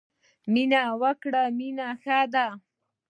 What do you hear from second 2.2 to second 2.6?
ده.